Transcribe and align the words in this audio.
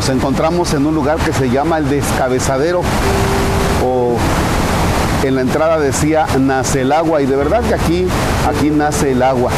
nos 0.00 0.08
encontramos 0.08 0.72
en 0.72 0.86
un 0.86 0.94
lugar 0.94 1.18
que 1.18 1.30
se 1.30 1.50
llama 1.50 1.76
el 1.76 1.90
descabezadero 1.90 2.80
o 3.84 4.16
en 5.22 5.34
la 5.34 5.42
entrada 5.42 5.78
decía 5.78 6.24
nace 6.38 6.80
el 6.80 6.92
agua 6.92 7.20
y 7.20 7.26
de 7.26 7.36
verdad 7.36 7.62
que 7.62 7.74
aquí, 7.74 8.06
aquí 8.48 8.70
nace 8.70 9.10
el 9.10 9.22
agua. 9.22 9.50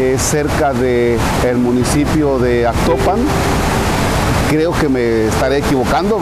Es 0.00 0.22
cerca 0.22 0.72
del 0.72 1.18
el 1.46 1.58
municipio 1.58 2.38
de 2.38 2.66
Actopan. 2.66 3.18
Creo 4.48 4.72
que 4.72 4.88
me 4.88 5.26
estaré 5.26 5.58
equivocando, 5.58 6.18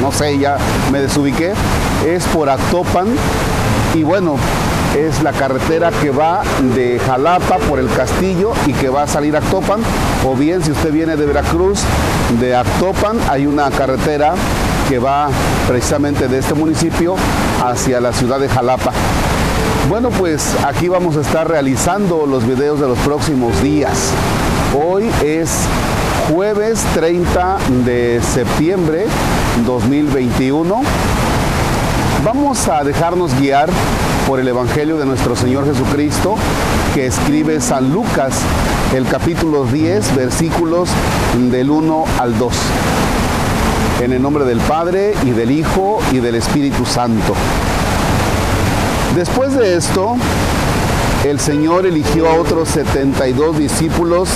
no 0.00 0.10
sé, 0.10 0.38
ya 0.38 0.56
me 0.90 1.00
desubiqué. 1.00 1.52
Es 2.06 2.24
por 2.28 2.48
Actopan 2.48 3.08
y 3.92 4.02
bueno, 4.02 4.36
es 4.94 5.22
la 5.22 5.32
carretera 5.32 5.90
que 5.90 6.10
va 6.10 6.42
de 6.74 7.00
Jalapa 7.00 7.58
por 7.58 7.78
el 7.78 7.88
Castillo 7.88 8.52
y 8.66 8.72
que 8.72 8.88
va 8.88 9.02
a 9.02 9.06
salir 9.06 9.34
a 9.34 9.40
Actopan. 9.40 9.80
O 10.24 10.36
bien, 10.36 10.62
si 10.62 10.70
usted 10.70 10.92
viene 10.92 11.16
de 11.16 11.26
Veracruz, 11.26 11.80
de 12.40 12.54
Actopan, 12.54 13.18
hay 13.28 13.46
una 13.46 13.70
carretera 13.70 14.34
que 14.88 14.98
va 14.98 15.28
precisamente 15.66 16.28
de 16.28 16.38
este 16.38 16.54
municipio 16.54 17.16
hacia 17.64 18.00
la 18.00 18.12
ciudad 18.12 18.38
de 18.38 18.48
Jalapa. 18.48 18.92
Bueno, 19.88 20.10
pues 20.10 20.54
aquí 20.64 20.88
vamos 20.88 21.16
a 21.16 21.20
estar 21.20 21.48
realizando 21.48 22.26
los 22.26 22.46
videos 22.46 22.80
de 22.80 22.86
los 22.86 22.98
próximos 23.00 23.60
días. 23.62 24.12
Hoy 24.74 25.10
es 25.24 25.50
jueves 26.30 26.82
30 26.94 27.58
de 27.84 28.20
septiembre 28.22 29.06
2021. 29.66 30.82
Vamos 32.24 32.68
a 32.68 32.82
dejarnos 32.84 33.38
guiar 33.38 33.68
por 34.26 34.40
el 34.40 34.48
Evangelio 34.48 34.96
de 34.96 35.06
nuestro 35.06 35.36
Señor 35.36 35.66
Jesucristo 35.66 36.36
que 36.94 37.06
escribe 37.06 37.60
San 37.60 37.92
Lucas, 37.92 38.34
el 38.94 39.06
capítulo 39.06 39.64
10, 39.64 40.14
versículos 40.14 40.88
del 41.50 41.70
1 41.70 42.04
al 42.18 42.38
2. 42.38 42.54
En 44.02 44.12
el 44.12 44.22
nombre 44.22 44.44
del 44.44 44.58
Padre 44.60 45.14
y 45.24 45.30
del 45.30 45.50
Hijo 45.50 46.00
y 46.12 46.18
del 46.18 46.36
Espíritu 46.36 46.86
Santo. 46.86 47.34
Después 49.14 49.54
de 49.54 49.76
esto, 49.76 50.16
el 51.24 51.40
Señor 51.40 51.86
eligió 51.86 52.28
a 52.28 52.34
otros 52.34 52.68
72 52.70 53.58
discípulos 53.58 54.28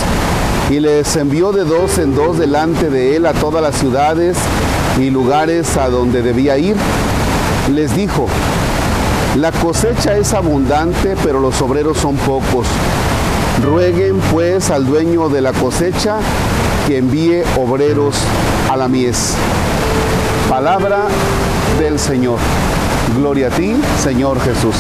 y 0.71 0.81
les 0.81 1.17
envió 1.17 1.53
de 1.53 1.65
dos 1.65 1.99
en 1.99 2.15
dos 2.15 2.39
delante 2.39 2.91
de 2.91 3.17
él 3.17 3.27
a 3.27 3.33
todas 3.33 3.63
las 3.63 3.77
ciudades 3.77 4.37
y 5.01 5.11
lugares 5.11 5.77
a 5.77 5.89
donde 5.89 6.23
debía 6.23 6.59
ir. 6.59 6.77
Les 7.75 7.95
dijo, 7.95 8.27
la 9.37 9.53
cosecha 9.53 10.17
es 10.17 10.33
abundante, 10.35 11.15
pero 11.23 11.41
los 11.41 11.61
obreros 11.63 11.99
son 11.99 12.17
pocos. 12.17 12.67
Rueguen 13.65 14.19
pues 14.33 14.71
al 14.71 14.87
dueño 14.87 15.29
de 15.29 15.41
la 15.41 15.53
cosecha 15.53 16.17
que 16.87 16.99
envíe 16.99 17.43
obreros 17.57 18.17
a 18.71 18.77
la 18.77 18.89
mies. 18.89 19.35
Palabra 20.49 21.03
del 21.79 21.99
Señor. 21.99 22.39
Gloria 23.17 23.49
a 23.49 23.51
ti, 23.51 23.75
Señor 24.03 24.41
Jesús. 24.41 24.75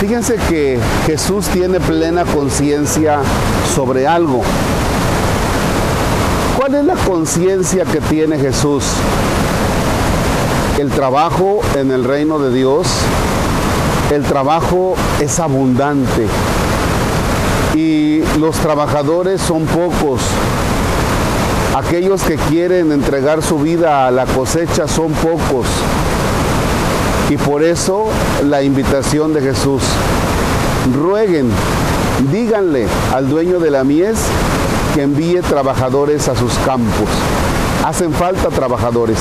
Fíjense 0.00 0.36
que 0.48 0.78
Jesús 1.06 1.48
tiene 1.48 1.80
plena 1.80 2.24
conciencia 2.24 3.18
sobre 3.74 4.06
algo. 4.06 4.42
¿Cuál 6.56 6.74
es 6.76 6.84
la 6.84 6.94
conciencia 6.94 7.84
que 7.84 8.00
tiene 8.00 8.38
Jesús? 8.38 8.84
El 10.78 10.90
trabajo 10.90 11.60
en 11.74 11.90
el 11.90 12.04
reino 12.04 12.38
de 12.38 12.52
Dios, 12.52 12.86
el 14.12 14.22
trabajo 14.24 14.94
es 15.20 15.40
abundante 15.40 16.26
y 17.74 18.22
los 18.38 18.56
trabajadores 18.56 19.40
son 19.40 19.64
pocos. 19.64 20.20
Aquellos 21.74 22.22
que 22.22 22.36
quieren 22.36 22.92
entregar 22.92 23.42
su 23.42 23.58
vida 23.58 24.06
a 24.06 24.10
la 24.10 24.26
cosecha 24.26 24.86
son 24.86 25.12
pocos. 25.12 25.66
Y 27.30 27.38
por 27.38 27.62
eso 27.62 28.08
la 28.44 28.62
invitación 28.62 29.32
de 29.32 29.40
Jesús. 29.40 29.82
Rueguen, 30.94 31.50
díganle 32.30 32.86
al 33.14 33.30
dueño 33.30 33.60
de 33.60 33.70
la 33.70 33.82
mies 33.82 34.18
que 34.94 35.02
envíe 35.02 35.40
trabajadores 35.40 36.28
a 36.28 36.36
sus 36.36 36.52
campos. 36.66 37.08
Hacen 37.82 38.12
falta 38.12 38.48
trabajadores. 38.48 39.18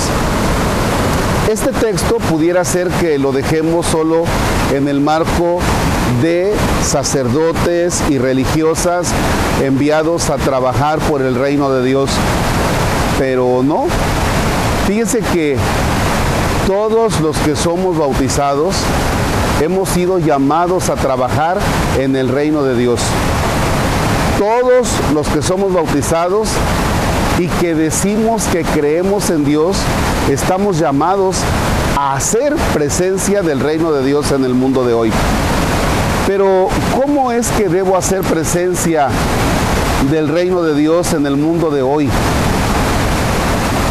Este 1.50 1.72
texto 1.72 2.17
pudiera 2.17 2.66
ser 2.66 2.89
que 2.89 3.19
lo 3.19 3.31
dejemos 3.31 3.85
solo 3.85 4.23
en 4.73 4.88
el 4.88 5.00
marco 5.00 5.59
de 6.22 6.56
sacerdotes 6.83 8.01
y 8.09 8.17
religiosas 8.17 9.09
enviados 9.63 10.31
a 10.31 10.38
trabajar 10.38 10.97
por 11.00 11.22
el 11.22 11.35
reino 11.35 11.69
de 11.69 11.85
Dios. 11.85 12.09
Pero 13.19 13.61
no. 13.63 13.85
Fíjense 14.88 15.19
que 15.19 15.56
todos 16.66 17.19
los 17.19 17.38
que 17.38 17.56
somos 17.56 17.95
bautizados 17.95 18.75
hemos 19.62 19.89
sido 19.89 20.17
llamados 20.17 20.89
a 20.89 20.95
trabajar 20.95 21.59
en 22.00 22.16
el 22.16 22.29
reino 22.29 22.63
de 22.63 22.75
Dios. 22.75 23.01
Todos 24.39 24.88
los 25.13 25.27
que 25.27 25.44
somos 25.44 25.72
bautizados 25.72 26.50
y 27.38 27.47
que 27.47 27.75
decimos 27.75 28.46
que 28.46 28.63
creemos 28.63 29.29
en 29.29 29.44
Dios, 29.44 29.78
estamos 30.29 30.79
llamados 30.79 31.38
a 31.97 32.16
hacer 32.16 32.56
presencia 32.73 33.41
del 33.41 33.59
reino 33.59 33.91
de 33.91 34.06
Dios 34.06 34.31
en 34.31 34.46
el 34.46 34.53
mundo 34.53 34.85
de 34.85 34.94
hoy. 34.94 35.12
Pero 36.28 36.69
¿cómo 36.95 37.31
es 37.31 37.50
que 37.50 37.68
debo 37.68 37.97
hacer 37.97 38.22
presencia 38.22 39.09
del 40.09 40.28
reino 40.28 40.63
de 40.63 40.75
Dios 40.75 41.13
en 41.13 41.25
el 41.25 41.35
mundo 41.35 41.69
de 41.72 41.81
hoy? 41.81 42.09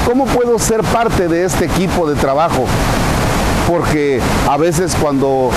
¿Cómo 0.07 0.27
puedo 0.27 0.59
ser 0.59 0.83
parte 0.83 1.29
de 1.29 1.45
este 1.45 1.67
equipo 1.67 2.09
de 2.09 2.15
trabajo? 2.15 2.67
Porque 3.69 4.21
a 4.49 4.57
veces 4.57 4.95
cuando 5.01 5.51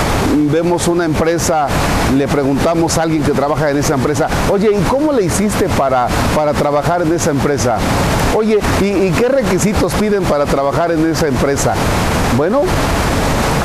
vemos 0.52 0.88
una 0.88 1.06
empresa, 1.06 1.68
le 2.16 2.28
preguntamos 2.28 2.98
a 2.98 3.04
alguien 3.04 3.24
que 3.24 3.32
trabaja 3.32 3.70
en 3.70 3.78
esa 3.78 3.96
empresa, 3.96 4.28
oye, 4.50 4.72
¿y 4.72 4.82
cómo 4.84 5.12
le 5.12 5.24
hiciste 5.24 5.68
para, 5.70 6.08
para 6.36 6.54
trabajar 6.54 7.02
en 7.02 7.14
esa 7.14 7.32
empresa? 7.32 7.78
Oye, 8.36 8.60
¿y, 8.82 8.86
¿y 8.86 9.12
qué 9.12 9.28
requisitos 9.28 9.94
piden 9.94 10.24
para 10.24 10.46
trabajar 10.46 10.92
en 10.92 11.10
esa 11.10 11.28
empresa? 11.28 11.74
Bueno, 12.38 12.62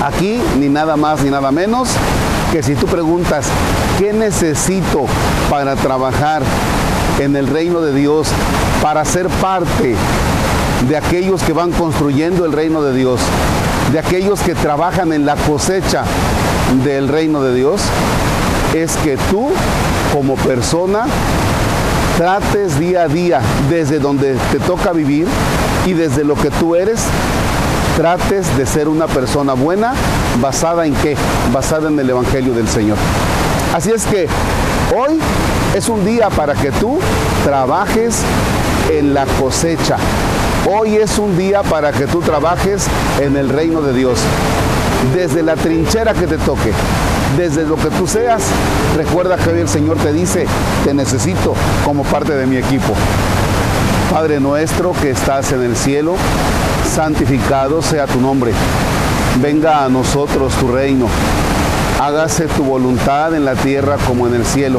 aquí 0.05 0.43
ni 0.59 0.69
nada 0.69 0.97
más 0.97 1.23
ni 1.23 1.31
nada 1.31 1.53
menos 1.53 1.91
que 2.51 2.63
si 2.63 2.75
tú 2.75 2.87
preguntas, 2.87 3.47
¿qué 3.99 4.13
necesito 4.13 5.07
para 5.49 5.77
trabajar 5.77 6.43
en 7.19 7.37
el 7.37 7.47
reino 7.47 7.81
de 7.81 7.95
Dios, 7.95 8.29
para 8.83 9.05
ser 9.05 9.29
parte 9.29 9.97
de 10.89 10.97
aquellos 10.97 11.43
que 11.43 11.53
van 11.53 11.73
construyendo 11.73 12.45
el 12.45 12.53
reino 12.53 12.83
de 12.83 12.95
Dios, 12.95 13.21
de 13.93 13.99
aquellos 13.99 14.41
que 14.41 14.55
trabajan 14.55 15.13
en 15.13 15.27
la 15.27 15.37
cosecha 15.37 16.05
del 16.85 17.09
reino 17.09 17.43
de 17.43 17.55
Dios, 17.55 17.81
es 18.75 18.97
que 18.99 19.17
tú 19.31 19.51
como 20.13 20.35
persona 20.37 21.05
trates 22.17 22.79
día 22.79 23.03
a 23.03 23.09
día 23.09 23.41
desde 23.69 23.99
donde 23.99 24.37
te 24.51 24.59
toca 24.59 24.93
vivir 24.93 25.27
y 25.87 25.93
desde 25.93 26.25
lo 26.25 26.35
que 26.35 26.51
tú 26.51 26.75
eres, 26.75 27.01
trates 27.97 28.57
de 28.57 28.67
ser 28.67 28.89
una 28.89 29.07
persona 29.07 29.55
buena, 29.55 29.95
basada 30.41 30.87
en 30.87 30.95
qué? 30.95 31.17
Basada 31.53 31.89
en 31.89 31.99
el 31.99 32.11
Evangelio 32.11 32.55
del 32.55 32.69
Señor. 32.69 32.97
Así 33.75 33.91
es 33.91 34.05
que 34.05 34.29
hoy 34.97 35.19
es 35.75 35.89
un 35.89 36.05
día 36.05 36.29
para 36.31 36.55
que 36.55 36.71
tú 36.73 36.99
trabajes 37.45 38.17
en 38.91 39.15
la 39.15 39.25
cosecha, 39.41 39.97
Hoy 40.71 40.95
es 40.95 41.19
un 41.19 41.37
día 41.37 41.63
para 41.65 41.91
que 41.91 42.07
tú 42.07 42.21
trabajes 42.21 42.87
en 43.21 43.37
el 43.37 43.49
reino 43.49 43.83
de 43.83 43.93
Dios. 43.93 44.21
Desde 45.13 45.43
la 45.43 45.57
trinchera 45.57 46.15
que 46.15 46.29
te 46.29 46.39
toque, 46.39 46.73
desde 47.37 47.65
lo 47.65 47.75
que 47.75 47.89
tú 47.89 48.07
seas, 48.07 48.45
recuerda 48.97 49.37
que 49.37 49.51
hoy 49.51 49.61
el 49.61 49.69
Señor 49.69 49.97
te 49.97 50.13
dice, 50.13 50.47
te 50.85 50.95
necesito 50.95 51.55
como 51.85 52.05
parte 52.05 52.35
de 52.35 52.47
mi 52.47 52.59
equipo. 52.59 52.95
Padre 54.13 54.39
nuestro 54.39 54.93
que 54.93 55.11
estás 55.11 55.51
en 55.51 55.63
el 55.63 55.77
cielo, 55.77 56.15
santificado 56.95 57.83
sea 57.83 58.07
tu 58.07 58.21
nombre. 58.21 58.53
Venga 59.41 59.85
a 59.85 59.89
nosotros 59.89 60.53
tu 60.55 60.69
reino. 60.69 61.07
Hágase 62.01 62.47
tu 62.47 62.63
voluntad 62.63 63.35
en 63.35 63.45
la 63.45 63.55
tierra 63.57 63.97
como 64.07 64.29
en 64.29 64.35
el 64.35 64.47
cielo. 64.47 64.79